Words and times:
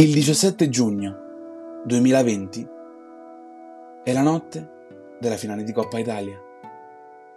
Il 0.00 0.12
17 0.12 0.68
giugno 0.68 1.82
2020 1.84 2.68
è 4.04 4.12
la 4.12 4.22
notte 4.22 5.16
della 5.18 5.34
finale 5.34 5.64
di 5.64 5.72
Coppa 5.72 5.98
Italia 5.98 6.40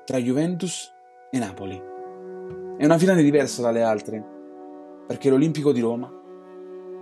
tra 0.05 0.19
Juventus 0.19 0.93
e 1.31 1.39
Napoli. 1.39 1.81
È 2.77 2.85
una 2.85 2.99
finale 2.99 3.23
diversa 3.23 3.63
dalle 3.63 3.81
altre 3.81 4.23
perché 5.07 5.31
l'Olimpico 5.31 5.71
di 5.71 5.79
Roma 5.79 6.07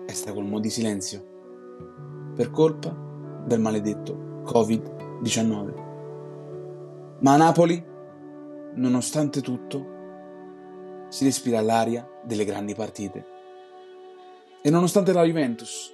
è 0.06 0.14
stracolmo 0.14 0.62
di 0.62 0.70
silenzio 0.70 1.26
per 2.36 2.52
colpa 2.52 2.96
del 3.46 3.60
maledetto 3.60 4.44
Covid-19. 4.46 7.18
Ma 7.20 7.34
a 7.34 7.38
Napoli, 7.38 7.86
nonostante 8.76 9.42
tutto, 9.42 9.86
si 11.10 11.26
respira 11.26 11.60
l'aria 11.60 12.10
delle 12.24 12.46
grandi 12.46 12.74
partite. 12.74 13.39
E 14.62 14.70
nonostante 14.70 15.14
la 15.14 15.24
Juventus 15.24 15.94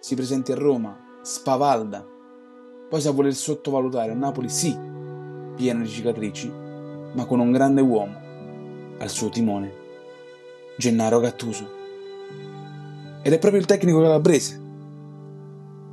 si 0.00 0.14
presenti 0.14 0.52
a 0.52 0.54
Roma, 0.54 1.18
spavalda, 1.20 2.06
poi 2.88 3.00
sa 3.02 3.10
voler 3.10 3.34
sottovalutare 3.34 4.12
a 4.12 4.14
Napoli, 4.14 4.48
sì, 4.48 4.74
pieno 5.54 5.82
di 5.82 5.88
cicatrici, 5.88 6.50
ma 7.12 7.26
con 7.26 7.40
un 7.40 7.52
grande 7.52 7.82
uomo 7.82 8.18
al 8.98 9.10
suo 9.10 9.28
timone, 9.28 9.72
Gennaro 10.78 11.20
Gattuso. 11.20 11.68
Ed 13.22 13.32
è 13.32 13.38
proprio 13.38 13.60
il 13.60 13.66
tecnico 13.66 14.00
calabrese 14.00 14.62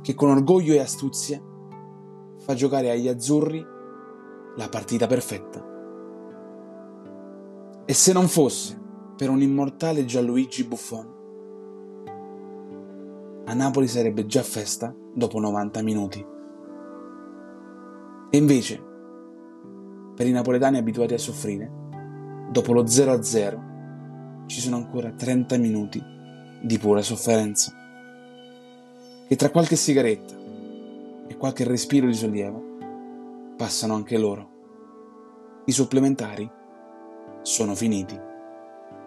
che 0.00 0.14
con 0.14 0.30
orgoglio 0.30 0.72
e 0.72 0.80
astuzia 0.80 1.40
fa 2.38 2.54
giocare 2.54 2.90
agli 2.90 3.08
azzurri 3.08 3.62
la 4.56 4.68
partita 4.70 5.06
perfetta. 5.06 5.62
E 7.84 7.92
se 7.92 8.12
non 8.14 8.26
fosse 8.26 8.80
per 9.16 9.28
un 9.28 9.42
immortale 9.42 10.06
Gianluigi 10.06 10.64
Buffon, 10.64 11.20
a 13.44 13.54
Napoli 13.54 13.88
sarebbe 13.88 14.26
già 14.26 14.42
festa 14.42 14.94
dopo 15.14 15.40
90 15.40 15.82
minuti. 15.82 16.24
E 18.30 18.36
invece, 18.36 18.82
per 20.14 20.26
i 20.26 20.30
napoletani 20.30 20.78
abituati 20.78 21.14
a 21.14 21.18
soffrire, 21.18 21.70
dopo 22.50 22.72
lo 22.72 22.84
0-0 22.84 24.46
ci 24.46 24.60
sono 24.60 24.76
ancora 24.76 25.10
30 25.10 25.56
minuti 25.58 26.02
di 26.62 26.78
pura 26.78 27.02
sofferenza. 27.02 27.72
Che 29.26 29.36
tra 29.36 29.50
qualche 29.50 29.76
sigaretta 29.76 30.34
e 31.26 31.36
qualche 31.36 31.64
respiro 31.64 32.06
di 32.06 32.14
sollievo 32.14 32.62
passano 33.56 33.94
anche 33.94 34.18
loro. 34.18 34.50
I 35.64 35.72
supplementari 35.72 36.50
sono 37.42 37.74
finiti. 37.74 38.18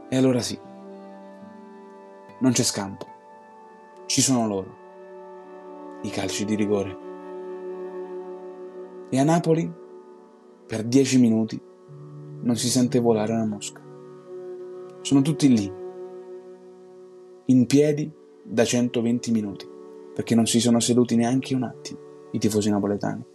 E 0.09 0.17
allora 0.17 0.41
sì, 0.41 0.59
non 2.39 2.51
c'è 2.51 2.63
scampo 2.63 3.14
ci 4.05 4.21
sono 4.21 4.47
loro, 4.47 4.77
i 6.03 6.09
calci 6.09 6.45
di 6.45 6.55
rigore. 6.55 6.97
E 9.09 9.19
a 9.19 9.23
Napoli, 9.23 9.71
per 10.67 10.83
dieci 10.83 11.19
minuti, 11.19 11.59
non 12.41 12.55
si 12.55 12.69
sente 12.69 12.99
volare 12.99 13.33
una 13.33 13.45
mosca. 13.45 13.81
Sono 15.01 15.21
tutti 15.21 15.47
lì, 15.49 15.71
in 17.45 17.65
piedi 17.65 18.11
da 18.43 18.63
120 18.63 19.31
minuti, 19.31 19.67
perché 20.13 20.35
non 20.35 20.45
si 20.45 20.59
sono 20.59 20.79
seduti 20.79 21.15
neanche 21.15 21.55
un 21.55 21.63
attimo 21.63 21.99
i 22.31 22.39
tifosi 22.39 22.69
napoletani. 22.69 23.25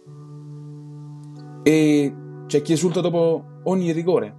E 1.63 2.15
c'è 2.45 2.61
chi 2.61 2.73
esulta 2.73 3.01
dopo 3.01 3.43
ogni 3.63 3.91
rigore 3.91 4.37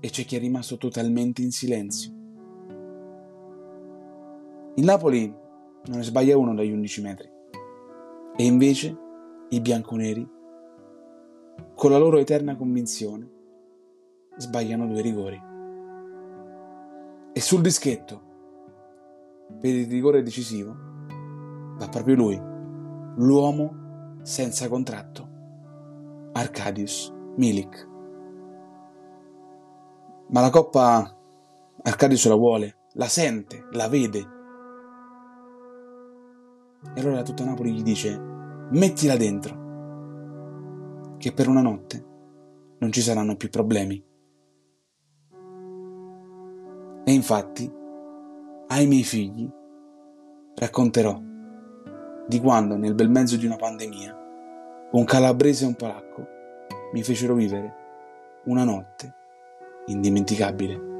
e 0.00 0.10
c'è 0.10 0.24
chi 0.24 0.36
è 0.36 0.38
rimasto 0.38 0.76
totalmente 0.76 1.42
in 1.42 1.50
silenzio 1.50 2.15
il 4.76 4.84
Napoli 4.84 5.26
non 5.86 5.96
ne 5.98 6.02
sbaglia 6.02 6.36
uno 6.36 6.54
dagli 6.54 6.70
11 6.70 7.00
metri. 7.00 7.30
E 8.36 8.44
invece 8.44 8.94
i 9.48 9.60
bianconeri, 9.60 10.28
con 11.74 11.90
la 11.90 11.96
loro 11.96 12.18
eterna 12.18 12.56
convinzione, 12.56 13.30
sbagliano 14.36 14.86
due 14.86 15.00
rigori. 15.00 15.42
E 17.32 17.40
sul 17.40 17.62
dischetto, 17.62 18.22
per 19.58 19.74
il 19.74 19.88
rigore 19.88 20.22
decisivo, 20.22 20.76
va 21.78 21.88
proprio 21.88 22.14
lui, 22.14 22.38
l'uomo 23.16 24.18
senza 24.22 24.68
contratto, 24.68 25.28
Arcadius 26.32 27.10
Milik. 27.36 27.88
Ma 30.28 30.40
la 30.42 30.50
coppa 30.50 31.16
Arcadius 31.82 32.28
la 32.28 32.34
vuole, 32.34 32.76
la 32.92 33.06
sente, 33.06 33.66
la 33.70 33.88
vede 33.88 34.34
e 36.94 37.00
allora 37.00 37.22
tutta 37.22 37.44
Napoli 37.44 37.72
gli 37.72 37.82
dice, 37.82 38.18
mettila 38.70 39.16
dentro, 39.16 39.64
che 41.18 41.32
per 41.32 41.48
una 41.48 41.62
notte 41.62 42.04
non 42.78 42.92
ci 42.92 43.00
saranno 43.00 43.36
più 43.36 43.48
problemi. 43.48 44.02
E 47.04 47.12
infatti, 47.12 47.72
ai 48.68 48.86
miei 48.86 49.04
figli 49.04 49.48
racconterò 50.56 51.20
di 52.26 52.40
quando 52.40 52.76
nel 52.76 52.94
bel 52.94 53.08
mezzo 53.08 53.36
di 53.36 53.46
una 53.46 53.56
pandemia 53.56 54.24
un 54.92 55.04
calabrese 55.04 55.64
e 55.64 55.68
un 55.68 55.74
polacco 55.74 56.26
mi 56.92 57.02
fecero 57.02 57.34
vivere 57.34 57.74
una 58.46 58.64
notte 58.64 59.14
indimenticabile. 59.86 60.95